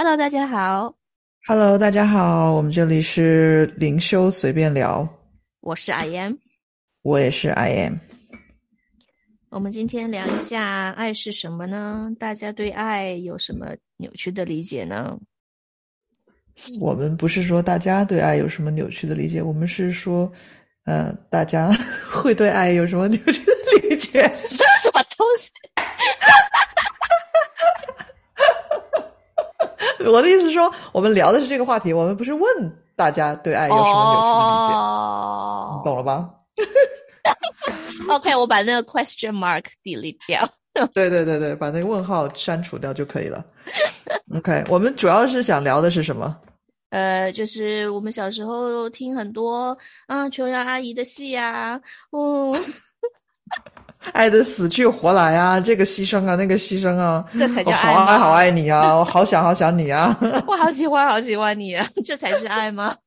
[0.00, 0.94] Hello，大家好
[1.48, 5.04] ，Hello，大家好，我们这里是灵修随便聊，
[5.58, 6.34] 我是 I am。
[7.02, 7.96] 我也是 I am。
[9.50, 12.08] 我们今天聊一下爱是什么呢？
[12.16, 15.18] 大家对爱有什么扭曲的理解呢？
[16.80, 20.30] 我们不是说大家对爱有什么扭曲的理解，我们是说，
[20.84, 21.72] 呃，大家
[22.08, 23.52] 会对爱有什么扭曲的
[23.88, 24.22] 理解？
[24.30, 24.54] 什
[24.94, 25.50] 么东西？
[30.10, 32.42] 我的意思是说，我们聊的是这个话题，我们不是问
[32.94, 36.28] 大家对爱有什么扭曲的理解， 哦你懂了吧
[38.08, 40.48] ？OK，我把那个 question mark delete 掉。
[40.94, 43.44] 对对对对，把那个问号删除掉就可以了。
[44.36, 46.36] OK，我们主要是想聊的是什么？
[46.90, 49.76] 呃，就是我们小时候听很多
[50.06, 51.78] 啊琼瑶阿姨的戏呀、
[52.10, 52.56] 哦，
[54.12, 60.16] 爱的死去活来啊，这个牺牲啊，那个牺牲啊，这才叫我好爱吗好爱你啊，我好想好想你啊。
[60.46, 62.94] 我好喜欢好喜欢你啊，这才是爱吗？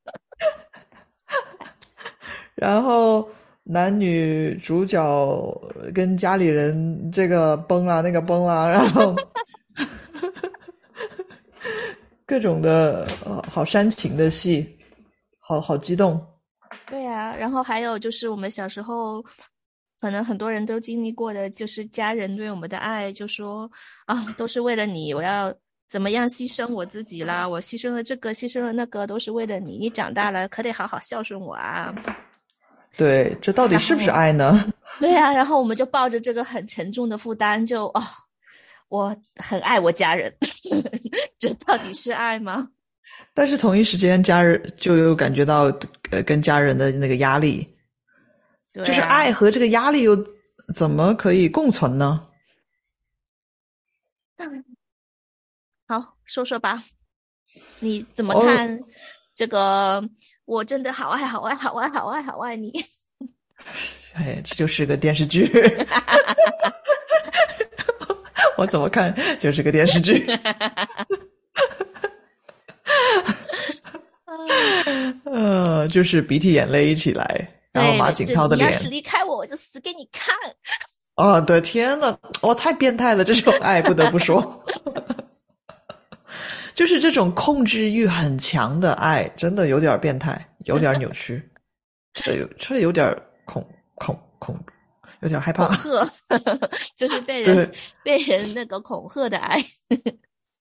[2.54, 3.28] 然后
[3.64, 5.02] 男女主角
[5.94, 9.14] 跟家里人这个崩啊，那个崩啊，然后
[12.26, 14.78] 各种的呃好煽情的戏，
[15.40, 16.24] 好好激动。
[16.88, 19.24] 对呀、然后还有就是我们小时候，
[20.02, 23.70] 可能很多人都经历过的，就是家人对我们的爱，就说
[24.04, 25.54] 啊，都是为了你，我要
[25.88, 31.94] 怎么样牺牲我自己啦，我牺牲了这个，牺牲了那个，都是为了你，你长大了可得好好孝顺我啊。
[32.96, 34.72] 对，这到底是不是爱呢？
[34.98, 38.02] 对啊、然后我们就抱着这个很沉重的负担，就哦，
[38.88, 40.34] 我很爱我家人，
[41.38, 42.66] 这到底是爱吗？
[43.34, 45.72] 但是同一时间，家人就有感觉到
[46.10, 47.64] 呃跟家人的那个压力，
[48.72, 50.16] 对就是啊爱和这个压力又
[50.74, 52.26] 怎么可以共存呢？
[55.86, 56.82] 好，说说吧，
[57.80, 58.78] 你怎么哦看
[59.34, 60.02] 这个？
[60.44, 62.72] 我真的好爱好爱好爱好爱好爱你。
[64.14, 65.48] 哎，这就是个电视剧。
[68.58, 70.26] 我怎么看就是个电视剧。
[75.24, 77.51] 呃，就是鼻涕眼泪一起来，
[77.82, 78.68] 然后，马景涛的脸。
[78.68, 80.34] 你要是离开我，我就死给你看。
[81.16, 84.64] 哦，对，天呐，哦，太变态了，这种爱不得不说，
[86.74, 91.50] 就是这种控制欲很强的爱，真的有点变态，有点扭曲，
[92.14, 93.62] 这有这有点恐
[93.96, 94.58] 恐恐，
[95.20, 96.38] 有点害怕恐怕。
[96.38, 97.72] 吓， 就是被对人
[98.02, 99.62] 被人那个恐吓的爱。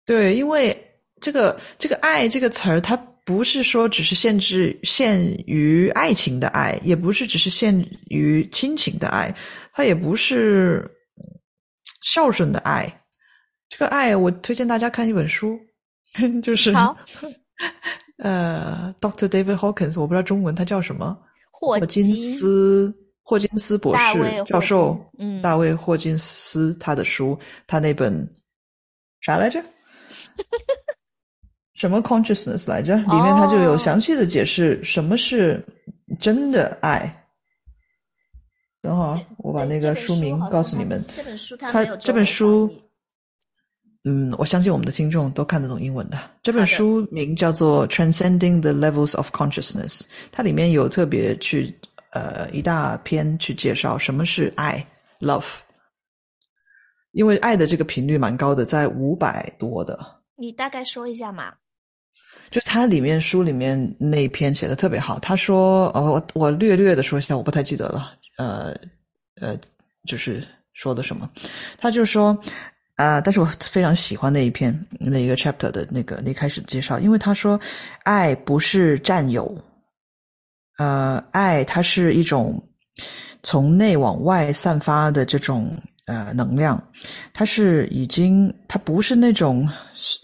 [0.05, 2.95] 对，因为这个这个爱这个词儿，它
[3.27, 7.77] 不是说只是限制限于爱情的爱，也不是只是限
[8.09, 9.35] 于亲情的爱，
[9.73, 10.89] 它也不是
[12.01, 12.85] 孝顺的爱。
[13.67, 15.59] 这个爱，我推荐大家看一本书，
[16.41, 16.97] 就是好，
[18.23, 21.19] 呃，Doctor David Hawkins，我不知道中文他叫什么，
[21.51, 28.25] 霍霍金斯霍金斯博士教授，嗯大卫霍金斯他的书，他那本
[29.19, 29.61] 啥来着？
[31.77, 32.97] 什么 consciousness 来着？
[32.97, 35.63] 里面它就有哦详细的解释什么是
[36.19, 37.23] 真的爱。
[38.81, 41.01] 等会儿我把那个书名告诉你们。
[41.15, 42.69] 这本书它这本书
[44.05, 46.17] 嗯，我相信我们的听众都看得懂英文的。
[46.41, 49.99] 这本书名叫做《Transcending the Levels of Consciousness》，
[50.31, 51.77] 它里面有特别去
[52.11, 54.83] 呃一大篇去介绍什么是爱
[55.19, 55.45] （love），
[57.11, 59.99] 因为爱的这个频率蛮高的，在五百多的。
[60.37, 61.53] 你大概说一下嘛？
[62.49, 68.73] 就它里面书里面那一篇写的特别好，他说，呃，我我略略的说一下，我不太记得了，呃
[69.41, 69.57] 呃，
[70.07, 70.41] 就是
[70.73, 71.29] 说的什么，
[71.77, 72.37] 他就说，
[72.95, 77.59] 啊、但是我非常喜欢那一篇那一个 chapter 的那个那开始介绍，因为他说，
[78.03, 79.61] 爱不是占有，
[80.77, 82.63] 呃，爱它是一种
[83.43, 85.75] 从内往外散发的这种
[86.05, 86.81] 呃能量，
[87.33, 89.69] 它是已经，它不是那种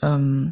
[0.01, 0.51] 嗯。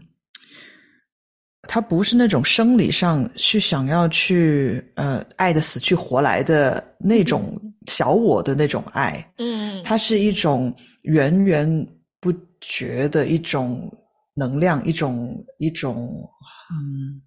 [1.68, 11.88] 它不是那种生理上去想要去呃爱的死去活来的那种小我的那种爱，嗯，它是一种源源
[12.20, 13.92] 不绝的一种
[14.36, 16.28] 能量，一种一种
[16.72, 17.22] 嗯，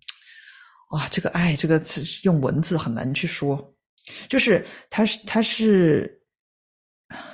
[0.90, 3.74] 哇，这个爱这个词用文字很难去说，
[4.28, 6.20] 就是它是它是，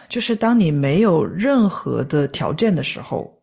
[0.09, 3.43] 就是当你没有任何的条件的时候，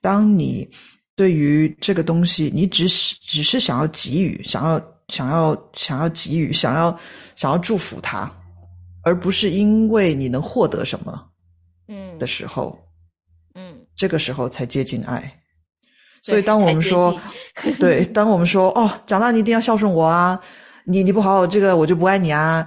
[0.00, 0.68] 当你
[1.16, 6.96] 对于这个东西，你只是只是想要给予，想要想要想要给予，想要
[7.36, 8.30] 想要祝福他，
[9.02, 11.24] 而不是因为你能获得什么
[11.88, 12.78] 嗯的时候，
[13.54, 15.40] 嗯这个时候才接近爱。
[16.22, 17.20] 所以当我们说，
[17.78, 20.40] 对，当我们说哦，长大你一定要孝顺我啊，
[20.86, 22.66] 你你不好好这个我就不爱你啊，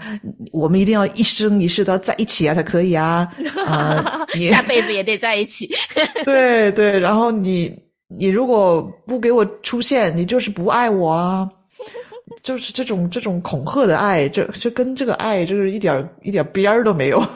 [0.53, 3.27] 我们一定要一生一世都要在一起啊才可以啊，
[3.65, 5.69] 啊， 下辈子也得在一起。
[6.23, 7.75] 对对，然后你
[8.07, 11.49] 你如果不给我出现，你就是不爱我啊。
[12.43, 17.23] 就是这种这种恐吓的爱，这这跟这个爱就是一点一点边儿都没有。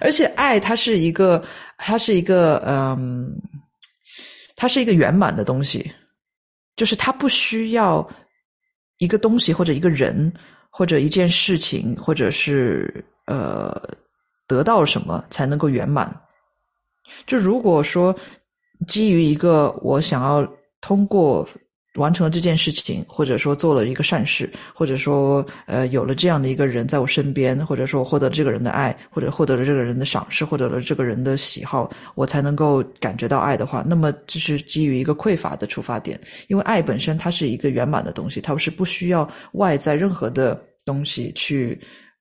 [0.00, 1.44] 而且爱它是一个，
[1.76, 3.30] 它是一个，嗯，
[4.56, 5.92] 它是一个圆满的东西，
[6.76, 8.08] 就是它不需要
[8.98, 10.32] 一个东西或者一个人
[10.70, 13.74] 或者一件事情，或者是呃
[14.46, 16.08] 得到什么才能够圆满。
[17.26, 18.14] 就如果说
[18.86, 20.46] 基于一个我想要
[20.80, 21.46] 通过。
[21.96, 41.76] 完成了这件事情，或者说做了一个善事，或者说呃有了这样的一个人在我身边，或者说获得这个人的爱，或者获得了这个人的赏识，获得了这个人的喜好，我才能够感觉到爱的话，那么这是基于一个匮乏的出发点，因为爱本身它是一个圆满的东西，它是不需要外在任何的东西去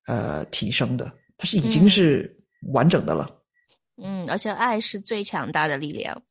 [0.08, 2.36] 呃提升的，它是已经是
[2.74, 3.30] 完整的了。
[3.30, 3.39] 嗯，
[4.28, 6.22] 而且爱是最强大的力量。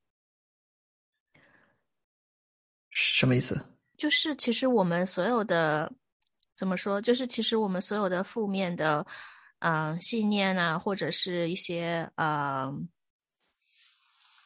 [2.91, 3.59] 什么意思？
[3.97, 5.93] 就是其实我们所有的
[6.57, 7.01] 怎么说？
[7.01, 9.07] 就是其实我们所有的负面的，
[9.59, 12.73] 嗯，信念啊，或者是一些呃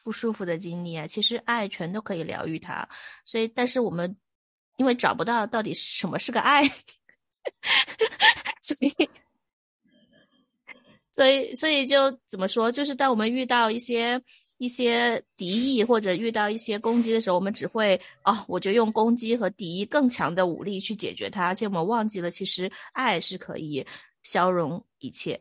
[0.03, 2.87] 不舒服的经历啊，其实爱全都可以疗愈它。
[3.25, 4.15] 所以，但是我们
[4.77, 6.63] 因为找不到到底什么是个爱，
[8.61, 9.09] 所以，
[11.13, 12.69] 所以，所以就怎么说？
[12.69, 14.21] 就是当我们遇到一些。
[14.59, 23.85] 一些敌意或者遇到一些攻击的时候，我们只会哦，我就用攻击和敌意更强的武力去解决它，而且我们忘记了，其实爱是可以
[24.21, 25.37] 消融一切。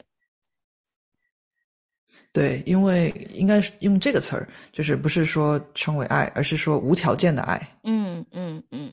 [2.32, 7.78] 对，因为应该是用这个词儿，就是不是说称为爱，而是说无条件的爱。
[7.84, 8.92] 嗯嗯嗯，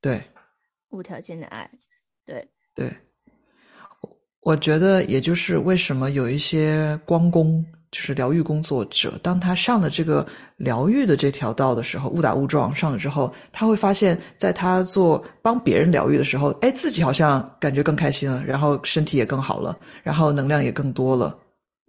[0.00, 0.22] 对，
[0.88, 1.70] 无条件的爱，
[2.24, 2.96] 对对，
[4.42, 7.64] 我觉得也就是为什么有一些光工。
[7.92, 21.36] 就是疗愈工作者，当他上了这个疗愈的这条道的时候，误打误撞上了之后，他会发现，在他做帮别人疗愈的时候，哎，自己好像感觉更开心了，然后身体也更好了，然后能量也更多了。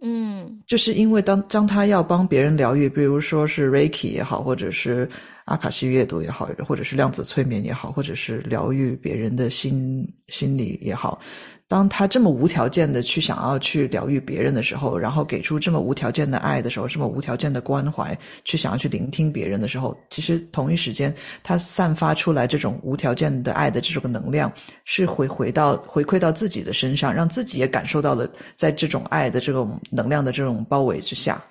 [0.02, 5.08] 嗯，就是因为当当他要帮别人疗愈，比如说是 Reiki 也好，或者是
[5.46, 11.18] 阿卡西阅读也好，或者是量子催眠也好，或者是疗愈别人的心心理也好。
[11.66, 21.12] 当他这么无条件的去想要去疗愈别人的时候，然后给出这么无条件的爱的时候，这么无条件的关怀，去想要去聆听别人的时候，其实同一时间，
[21.42, 24.52] 他散发出来这种无条件的爱的这种能量，
[24.84, 31.42] 是会回到回馈到自己的身上，让自己也感受到了在这种爱的这种能量的这种包围之下。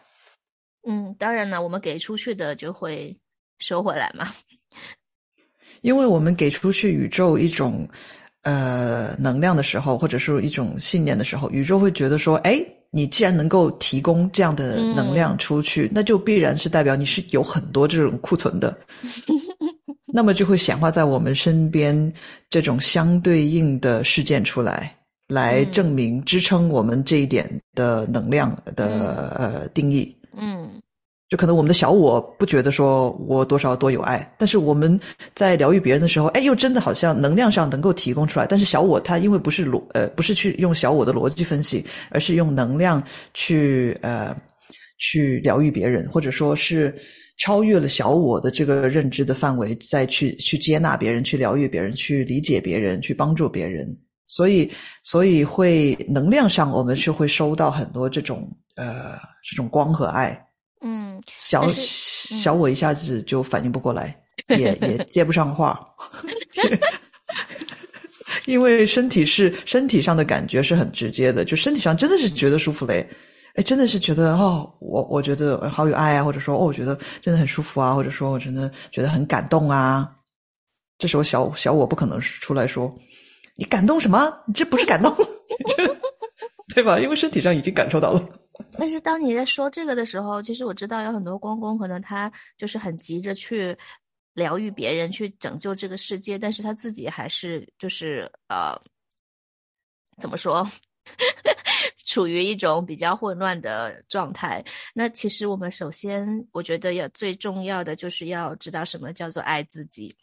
[0.88, 3.18] 嗯，当然了，我们给出去的就会
[3.58, 4.32] 收回来嘛，
[5.82, 7.90] 因为我们给出去宇宙一种。
[8.44, 18.78] 呃，能量的时候，或者是一种信念的时候，宇宙会觉得说：“哎，你既然能够提供这样的能量出去，那就必然是代表你是有很多这种库存的，
[20.14, 22.14] 那么就会显化在我们身边
[22.50, 24.94] 这种相对应的事件出来，
[25.30, 30.70] 来证明支撑我们这一点的能量的呃定义。”嗯。
[31.34, 35.00] 就可能我们的小我不觉得说我多少多有爱，但是我们
[35.34, 38.46] 在疗愈别人的时候，哎，又真的好像能量上能够提供出来。
[38.46, 44.32] 但是小我他因为不是逻呃不是去用小我的逻辑分析，而是用能量去呃
[45.00, 46.96] 去疗愈别人，或者说是
[47.40, 53.88] 超越了小我的这个认知的范围，再去去接纳别人，去疗愈别人，去理解别人，去帮助别人。
[54.28, 54.72] 所以
[55.02, 60.40] 所以会能量上我们是会收到很多这种呃这种光和爱。
[60.84, 64.16] 嗯，小小我一下子就反应不过来，
[64.50, 65.80] 也也接不上话，
[68.46, 73.08] 因为身体是身体上的感觉是很直接的，就身体上真的是觉得舒服嘞，
[73.56, 80.10] 哎，真的是觉得哦，我我觉得好有爱啊，或者说哦，我觉得真的很舒服啊，或者说我真的觉得很感动啊，
[80.98, 82.94] 这时候小小我不可能出来说
[83.56, 84.34] 你感动什么？
[84.48, 85.16] 你这不是感动，
[86.76, 87.00] 对吧？
[87.00, 88.28] 因为身体上已经感受到了。
[88.78, 93.76] 但是当你在说这个的时候，其实我知道有很多公公可能他就是很急着去
[94.34, 98.80] 疗愈别人，去拯救这个世界，但是他自己还是就是呃，
[100.20, 100.70] 怎么说，
[102.06, 104.64] 处于一种比较混乱的状态。
[104.94, 110.16] 那其实我们首先，我觉得要最重要的就是要知道什么叫做爱自己，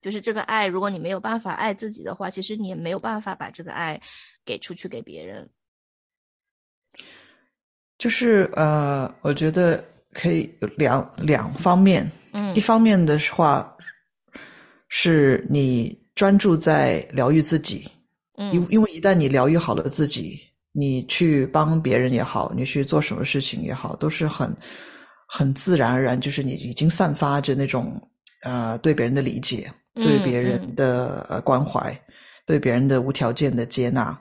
[0.00, 4.00] 就是这个爱，如果你没有办法爱自己的话，其实你也没有办法把这个爱
[4.44, 5.48] 给出去给别人。
[7.98, 13.74] 就是呃，我觉得可以有两两方面，嗯一方面的话，
[14.88, 17.88] 是你专注在疗愈自己，
[18.52, 20.38] 因嗯因为一旦你疗愈好了自己，
[20.72, 24.54] 你去帮别人也好，你去做什么事情也好，都是很
[25.26, 27.98] 很自然而然，就是你已经散发着那种
[28.42, 31.98] 呃对别人的理解，对嗯别人嗯的呃关怀，
[32.44, 34.18] 对别人的无条件的接纳。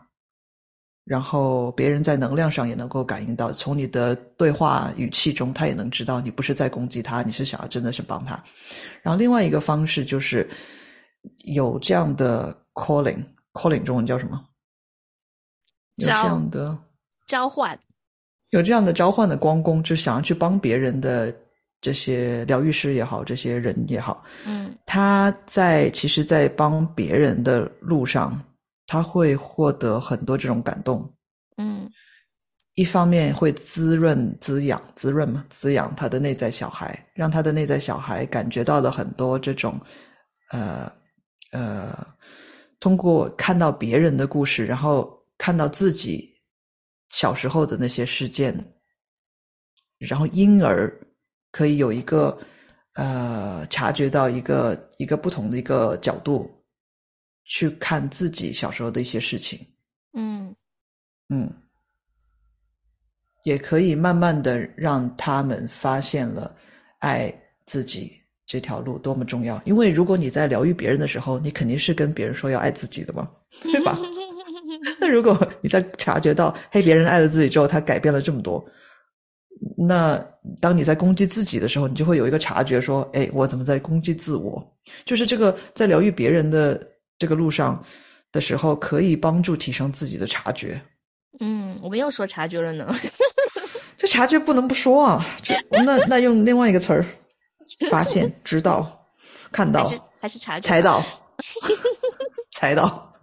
[1.05, 8.43] 然后别人在能量上也能够感应到，从你的对话语气中，他也能知道你不是在攻击他，你是想要真的是帮他。
[9.03, 10.50] 然后另外一个方式就是
[11.43, 14.43] 有这样的 calling，calling 中文叫什么？
[15.97, 16.77] 有这样的
[17.27, 17.79] 交换，
[18.50, 21.33] 有这样的召唤的光工，就想要去帮别人的
[21.81, 28.41] 这些疗愈师也好，这些人也好，嗯他在其实，在帮别人的路上，
[28.88, 31.13] 他会获得很多这种感动。
[31.58, 31.89] 嗯
[32.75, 39.80] 一方面会滋润、滋养、滋润嘛，滋养他的内在小孩，让他的内在小孩感觉到了很多这种，
[40.51, 40.92] 呃
[41.54, 42.06] 呃，
[42.82, 46.30] 通过看到别人的故事，然后看到自己
[47.08, 48.54] 小时候的那些事件，
[49.98, 50.94] 然后因而
[51.51, 52.38] 可以有一个
[52.96, 56.51] 呃察觉到一个一个不同的一个角度
[57.46, 59.60] 去看自己小时候的一些事情。
[60.14, 60.56] 嗯
[61.30, 61.52] 嗯，
[63.44, 66.56] 也可以慢慢的让他们发现了
[67.00, 67.34] 爱
[67.66, 68.14] 自己
[68.46, 69.62] 这条路多么重要。
[69.66, 73.30] 因为如果你在疗愈别人的时候，你肯定是跟别人说要爱自己的嘛，
[73.64, 73.98] 对吧？
[75.00, 78.64] 那如果你在察觉到，嘿，别人爱了自己之后，他改变了这么多，
[79.78, 80.18] 那
[80.62, 84.64] 当你在攻击自己的时候，你就会有一个察觉，说，哎，我怎么在攻击自我？
[85.06, 86.80] 就是这个在疗愈别人的
[87.17, 87.84] 这个路上
[88.31, 90.81] 的时候，可以帮助提升自己的察觉。
[91.39, 92.93] 嗯，我们又说察觉了呢。
[93.98, 97.05] 这察觉不能不说啊，这那那用另外一个词儿，
[97.89, 99.07] 发现、知道、
[99.51, 100.81] 看到还、是还是察觉，猜。
[100.81, 101.03] 到、
[102.51, 103.13] 猜到。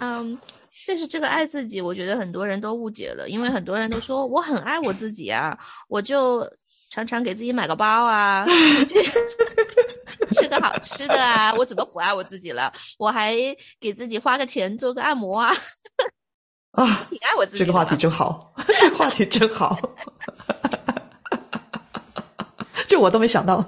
[0.00, 0.38] 嗯，
[0.86, 5.58] 但是这个爱自己，我觉得很多人都误解了，因为很多人都说我很爱我自己啊，
[5.88, 6.48] 我就
[6.90, 8.46] 常常给自己买个包啊
[10.32, 12.72] 吃个好吃的啊，我怎么不爱我自己了？
[12.98, 13.34] 我还
[13.80, 15.52] 给自己花个钱做个按摩啊，
[16.72, 17.58] 啊，挺爱我自己。
[17.58, 18.38] 这个话题真好，
[18.78, 19.78] 这个话题真好，
[22.86, 23.64] 这我都没想到，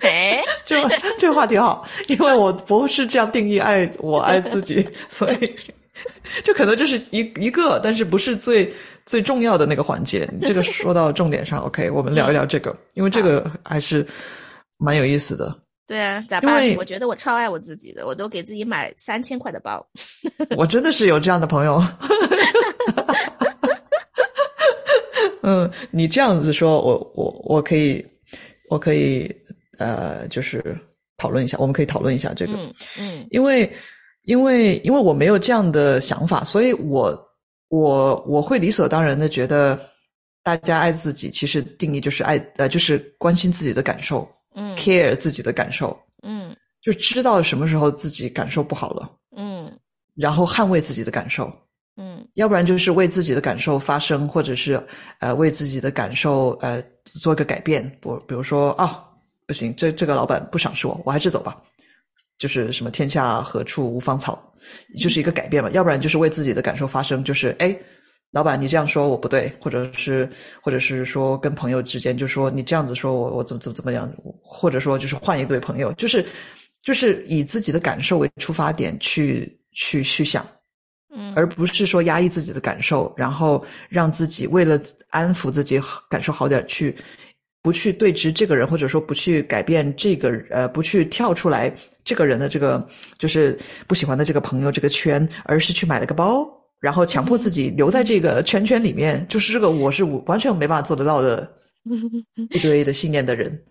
[0.00, 5.56] 哎，这个这个话题好，因为我不是这样定义爱我爱自己，所以
[6.42, 8.72] 这可能这是一一个，但是不是最
[9.06, 10.28] 最重要的那个环节。
[10.42, 14.06] 这个说到重点上， OK，我们聊一聊这个，因为这个还是
[14.78, 15.54] 蛮有意思的。
[15.86, 16.74] 对啊，咋办？
[16.76, 19.86] 我觉得我超爱我自己的，我都给自己买三千块的包。
[20.56, 21.82] 我真的是有这样的朋友。
[25.42, 28.02] 嗯，你这样子说，我我我可以，
[28.70, 29.30] 我可以
[29.76, 30.74] 呃，就是
[31.18, 33.70] 讨论一下，我们可以讨论一下这个，嗯嗯因为
[34.22, 37.14] 因为因为我没有这样的想法，所以我
[37.74, 39.78] 我我会理所当然的觉得，
[40.44, 49.72] 大家爱自己，其实定义就是爱呃，就是关心自己的感受嗯，care 自己的感受，嗯就知道什么时候自己感受不好了，嗯
[50.14, 51.52] 然后捍卫自己的感受。
[51.96, 54.80] 嗯要不然就是为自己的感受发声，或者是
[55.20, 56.82] 呃为自己的感受呃
[57.20, 57.98] 做一个改变。
[58.02, 59.04] 我比如说啊，
[59.46, 61.60] 不行，这这个老板不赏识我，我还是走吧。
[62.38, 64.52] 就是什么天下何处无芳草，
[64.98, 65.70] 就是一个改变嘛。
[65.70, 67.76] 要不然就是为自己的感受发声，就是哎，
[68.32, 70.28] 老板你这样说我不对，或者是
[70.60, 74.12] 或者是说跟朋友之间就说你这样子说我我怎么怎么怎么样，
[74.42, 76.24] 或者说就是换一对朋友，就是
[76.82, 80.46] 就是以自己的感受为出发点去去去想。
[81.16, 86.96] 嗯，而不是说压抑自己的感受，然后让自己为了安抚自己感受好点去，
[87.64, 96.46] 不去对峙这个人，或者说不去改变这个呃，不去跳出来这个人的这个就是不喜欢的这个朋友这个圈，而是去买了个包，
[96.78, 101.50] 然后强迫自己 留在这个圈圈里面，就是这个我是完全没办法做得到的
[102.50, 103.64] 一堆的信念的人。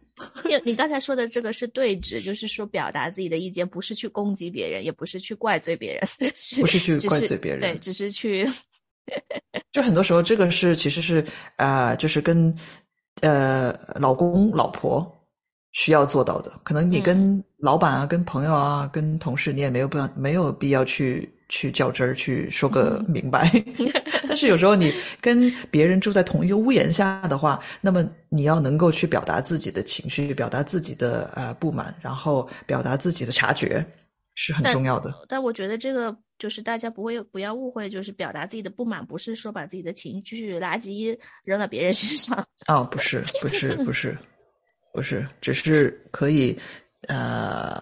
[0.44, 6.02] 你你刚才说的这个是对峙，就是说表达自己的意见，不是去攻击别人，也不是去怪罪别人，
[6.34, 8.48] 是不是去怪罪别人对，只是去
[9.72, 11.24] 就很多时候，这个是其实是
[11.58, 12.56] 啊、呃就是跟
[13.24, 15.03] 呃老公老婆
[15.72, 16.51] 需要做到的。
[16.63, 23.50] 可能你跟老板啊、跟朋友啊、跟同事，你也没有必要没有必要去去较真儿，去说个 明白。
[24.27, 33.86] 但是有时候你跟别人住在同一个屋檐下的话，那么你要能够去表达自己的情绪，表达自己的呃不满，然后表达自己的察觉，
[34.36, 35.13] 是很重要的。
[35.27, 42.46] 但我觉得这个就是大家不会不要误会，就是表达自己的不满，不是说把自己的情绪垃圾扔到别人 身上。
[42.68, 44.18] 哦，不是，不是，不是，
[44.92, 46.54] 不是，只是可以
[47.08, 47.80] 呃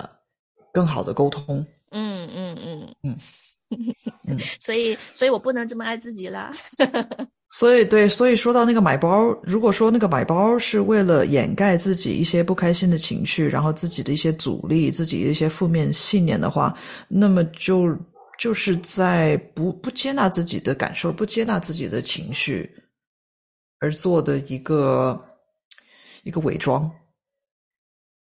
[0.71, 1.65] 更好的沟通。
[1.89, 3.17] 嗯嗯嗯嗯
[4.27, 6.51] 嗯， 所以所以我不能这么爱自己了。
[7.53, 16.73] 所以对，所以说到那个买包，如果说那个买包是为了掩盖自己一些不开心的情绪，然后自己的一些阻力、自己的一些负面信念的话，
[17.09, 17.93] 那么就
[18.41, 22.67] 就是在不不接纳自己的感受、不接纳自己的情绪
[23.77, 25.39] 而做的一个
[26.23, 26.91] 一个伪装。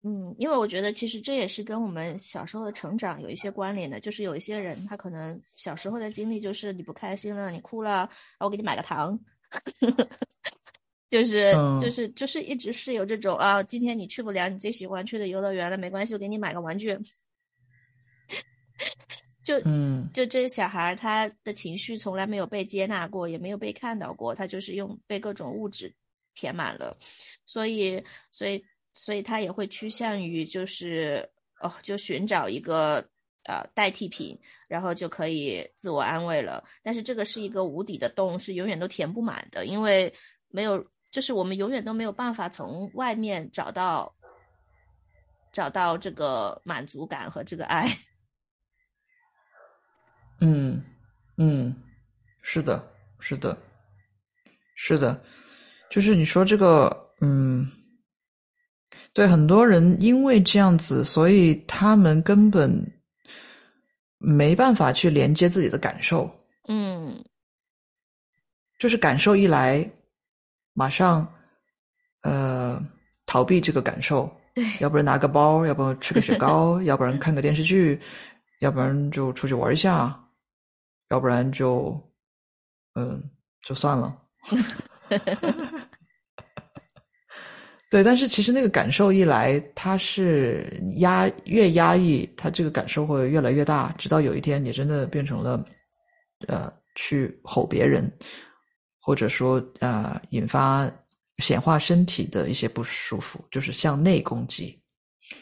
[0.04, 8.08] 嗯，因为我觉得其实这也是跟我们小时候的成长有一些关联的，就是有一些人他可能小时候的经历就是你不开心了，你哭了，
[8.40, 9.20] 我给你买个糖，
[11.10, 16.96] 就是就是就是一直是有这种啊，今天你去不了你最喜欢去的游乐园了，没关系，我给你买个玩具。
[19.46, 25.94] 就嗯，就这小孩他的情绪从来没有被接纳过，也没有被看到过，他就是用被各种物质
[26.34, 26.98] 填满了，
[27.46, 28.62] 所以所以。
[28.98, 33.06] 所以他也会趋向于就是哦，就寻找一个
[33.44, 36.64] 呃代替品，然后就可以自我安慰了。
[36.82, 40.14] 但是这个是一个无底的洞，是永远都填不满的，因为
[40.48, 44.16] 没有，就是我们永远都没有办法从外面找到
[45.52, 47.86] 找到这个满足感和这个爱。
[50.42, 50.84] 嗯
[51.38, 51.76] 嗯，
[52.42, 52.86] 是的，
[53.20, 53.58] 是的，
[54.76, 55.22] 是的，
[55.90, 56.90] 就是你说这个
[57.22, 57.70] 嗯。
[59.14, 62.70] 对很多人，因为这样子，所以他们根本
[64.18, 66.30] 没办法去连接自己的感受。
[66.68, 67.24] 嗯，
[68.78, 69.90] 就是感受一来，
[70.74, 71.26] 马上
[72.24, 72.82] 呃
[73.26, 74.30] 逃避这个感受，
[74.82, 77.98] 要不然拿个包，要不然吃个雪糕， 要不然看个电视剧，
[78.60, 80.14] 要不然就出去玩一下，
[81.10, 82.00] 要不然就
[82.96, 83.24] 嗯
[83.62, 84.18] 就算了。
[87.92, 95.64] 对，但是其实那个感受一来，它是压越压抑，它这个感受会越来越大，直到有一天你真的变成了，
[96.48, 98.12] 呃，去吼别人，
[99.00, 100.92] 或者说呃引发
[101.38, 104.82] 显化身体的一些不舒服，就是向内攻击，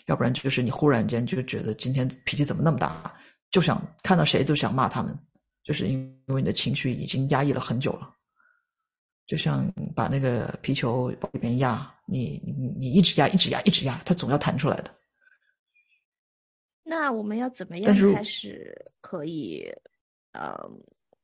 [0.05, 3.11] 要不然就是你忽然间就觉得今天脾气怎么那么大，
[3.51, 5.17] 就想看到谁都想骂他们，
[5.63, 8.13] 就是因为你的情绪已经压抑了很久了。
[9.25, 14.93] 就像把那个皮球往里面压，你你你一直压，一直压，一直压，它总要弹出来的。
[16.83, 19.65] 那我们要怎么样开始可以，
[20.33, 20.53] 呃，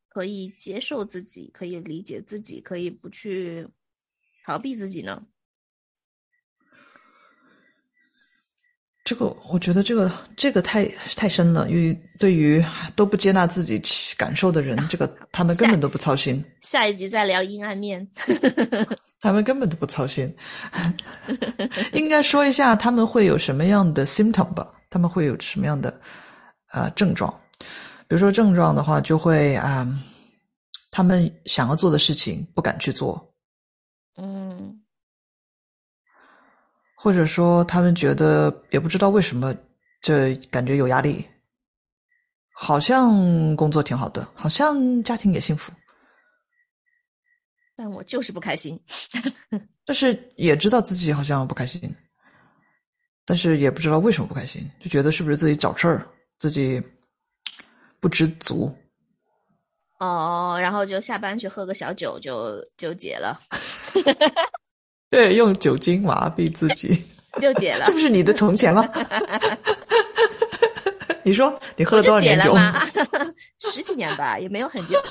[0.08, 3.68] 可以接受自己，可以理解自己，可以不去
[4.46, 5.28] 逃避自己呢？
[9.06, 10.86] 这个我觉得这个这个太
[11.16, 12.64] 太深了，因为对于
[12.96, 13.82] 都不接纳自己
[14.16, 16.44] 感受的人，这个 他们根本都不操心。
[16.62, 18.08] 下一集再聊阴暗面，
[19.20, 20.32] 他们根本都不操心。
[21.94, 24.72] 应该说一下他们会有什么样的 symptom 吧？
[24.92, 26.00] 他们会有什么样的
[26.72, 27.34] 呃症状？
[28.08, 29.88] 比如说症状的话，就会啊，
[30.92, 33.34] 他们想要做的事情不敢去做。
[34.18, 34.80] 嗯。
[37.02, 39.56] 或者说，他们觉得也不知道为什么，
[40.02, 41.26] 这感觉有压力。
[42.52, 45.72] 好像工作挺好的，好像家庭也幸福，
[47.74, 48.78] 但我就是不开心。
[49.86, 51.82] 但是也知道自己好像不开心，
[53.24, 56.06] 但是也不知道为什么不开心，就觉得是不是自己找事儿，
[56.38, 56.84] 自己
[58.02, 58.76] 不知足。
[60.00, 63.40] 哦，然后就下班去喝个小酒，就就解了。
[65.10, 67.04] 对，用酒精麻痹自己，
[67.42, 67.86] 又解了。
[67.88, 68.88] 这不是你的从前吗？
[71.24, 72.56] 你说你喝了多少年酒？
[73.60, 75.02] 十几年吧，也没有很久。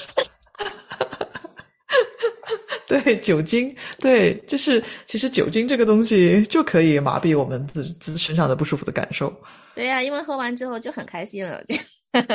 [2.87, 9.32] 对，酒精，对，就是其实酒精这个东西就可以麻痹我们自自身上的不舒服的感受。
[9.74, 11.74] 对呀，因为喝完之后就很开心了，就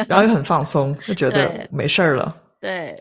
[0.07, 2.35] 然后又很放松，就觉得没事儿了。
[2.61, 2.95] 对，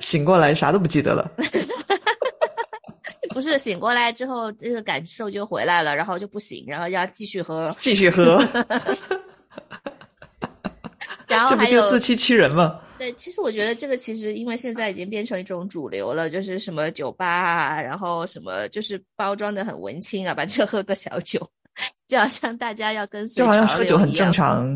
[0.00, 1.30] 醒过来啥都不记得了。
[3.36, 8.42] 不是醒过来之后，这个感受就回来了，然后就不行，然后要继续喝，继续喝。
[11.28, 12.80] 然后 这不就自欺欺人吗？
[12.96, 21.46] 对，其实我觉得这个其实因为现在已经变成一种主流了，就是什么酒吧啊，然后什么就是包装的很文青啊，把这喝个小酒，
[22.08, 24.74] 就好像大家要跟随，就好像喝酒很正常。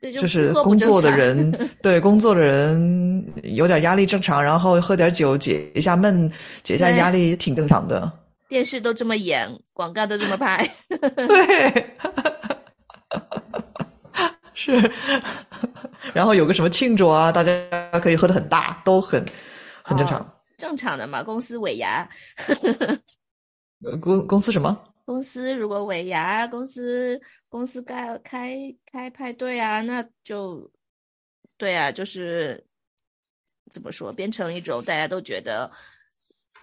[0.00, 1.50] 对，就是工作的人，
[1.82, 6.30] 对工作的人有点压力正常，然后喝点酒解一下闷，
[6.62, 8.10] 解一下压力挺正常的。
[8.48, 10.66] 电视都这么演，广告都这么拍。
[10.88, 11.86] 对，
[14.54, 14.90] 是，
[16.14, 17.52] 然后有个什么庆祝啊，大家
[18.02, 19.24] 可以喝的很大，都很
[19.82, 20.20] 很正常。
[20.20, 20.26] 哦
[20.58, 22.08] 正常的嘛，公司尾牙，
[23.84, 24.76] 呃公公司什么？
[25.06, 27.16] 公司如果尾牙，公司
[27.48, 30.70] 公司开开开派对啊，那就
[31.56, 32.62] 对啊，就是
[33.70, 35.70] 怎么说，变成一种大家都觉得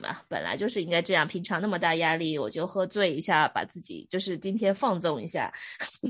[0.02, 5.52] 啊，本来就是应该这样，平常那么大压力，我就喝醉一下，把自己就是今天放纵一下。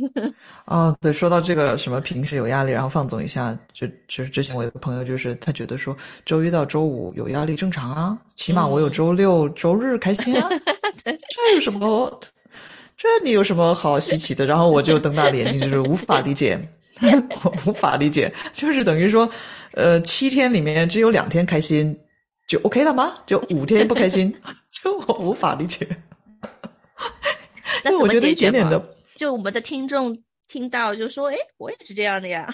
[0.66, 10.50] 哦，对，说到这个什么平时有压力，然后放纵一下，就就是之前我有个朋友，就是他觉得说周一到周五有压力正常啊，起码我有周六、周日开心啊，
[11.04, 12.20] 这有什么？
[12.98, 14.46] 这你有什么好稀奇的？
[14.46, 16.60] 然后我就瞪大了眼睛，就是无法理解，
[17.44, 19.30] 我 无法理解，就是等于说，
[19.74, 21.98] 呃，七天里面只有两天开心
[22.48, 23.16] 就 OK 了吗？
[23.26, 24.34] 就五天不开心，
[24.82, 25.88] 就我无法理解。
[27.84, 30.16] 那我觉得解决嘛一点点的就我们的听众
[30.48, 32.52] 听到就说：“哎，我也是这样的呀。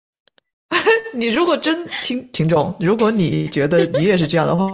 [1.12, 4.70] 你如果真听听众，如果你觉得你也是这样的话，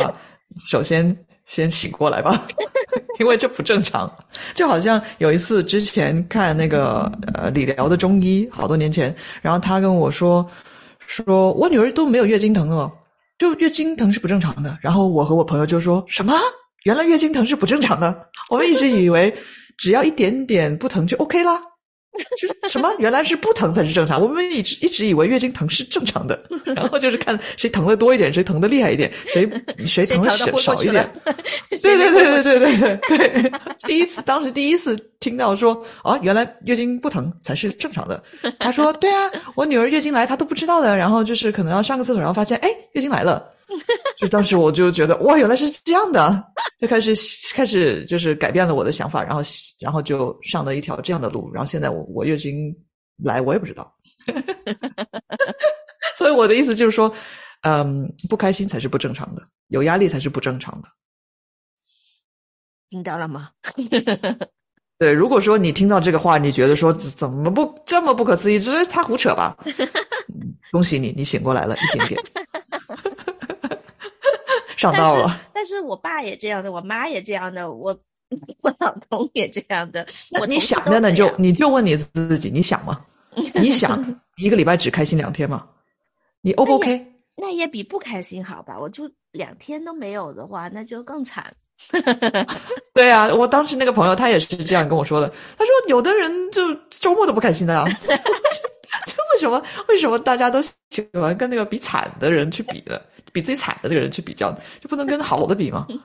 [0.68, 2.46] 首先先醒过来吧，
[3.18, 4.12] 因为这不正常。
[4.54, 10.46] 就好像有一次之前看那个呃理疗的中医，好多年前，然后他跟我说
[11.06, 12.92] 说我女儿都没有月经疼哦，
[13.38, 14.76] 就月经疼是不正常的。
[14.82, 16.34] 然后我和我朋友就说什么？
[16.84, 19.34] 原来月经疼是不正常的，我们一直以为
[19.76, 21.60] 只要一点点不疼就 OK 啦。
[22.40, 22.92] 就是什么？
[22.98, 24.20] 原来是不疼才是正常。
[24.20, 26.40] 我们一直一直以为月经疼是正常的，
[26.74, 29.48] 然后就是看谁疼的多一点，谁疼的厉害一点，谁
[29.86, 31.08] 谁疼的少一点。
[31.70, 33.52] 对对对对对对对对，
[33.86, 38.22] 第一次当时第一次听到说啊，原来月经不疼才是正常的。
[38.58, 43.52] 他说对啊，我女儿月经来她都不知道的，然后就是可能要上个厕所，然后发现哎月经来了。
[44.18, 46.44] 就当时我就觉得哇，原来是这样的，
[46.78, 47.14] 就开始
[47.54, 49.40] 开始就是改变了我的想法，然后
[49.80, 52.74] 然后就上了一条这样的路，然后现在我我月经
[53.22, 53.94] 来我也不知道，
[56.16, 57.12] 所以我的意思就是说，
[57.62, 60.88] 嗯，不开心才是不正常的，有压力才是不正常的。
[62.88, 63.50] 听到了吗？
[64.98, 69.54] 对，如果说你听到这个话，你觉得说怎怎么不这么不可思议，这是他胡扯吧？
[70.28, 72.20] 嗯恭喜你，你醒过来了一点点，
[74.76, 75.40] 上道了。
[75.52, 77.98] 但是我爸也这样的，我妈也这样的，我
[78.62, 80.06] 我老公也这样的。
[80.30, 83.00] 那你想的呢，就你就问你自己，你想吗？
[83.54, 84.02] 你想
[84.36, 85.66] 一个礼拜只开心两天吗？
[86.40, 87.06] 你 O 不 OK？
[87.36, 88.78] 那也比不开心好吧？
[88.78, 91.52] 我就两天都没有的话，那就更惨。
[92.94, 95.28] 对啊，我当时那个朋友他也是这样跟我说的。
[95.58, 97.84] 他说有的人就周末都不开心的呀、
[99.06, 102.98] 就为什么为什么大家都喜欢跟那个比惨的人去比呢？
[103.32, 105.86] 比自己惨的那个人去比较，就不能跟好的比吗？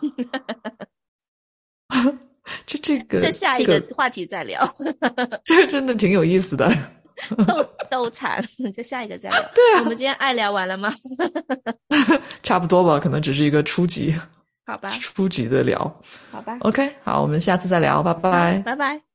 [2.66, 4.68] 这这个这下一个话题再聊，
[5.44, 6.70] 这个真的挺有意思的。
[7.46, 9.40] 都都惨，就下一个再聊。
[9.54, 10.92] 对啊我们今天爱聊完了吗？
[12.42, 14.14] 差不多吧，可能只是一个初级
[14.66, 15.80] 好吧，初级的聊。
[16.32, 18.60] 好吧，OK，好，我们下次再聊，拜拜。
[18.66, 19.11] 拜拜。